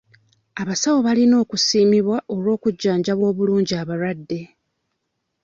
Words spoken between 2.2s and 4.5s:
olw'okujjanjaba obulungi abalwadde.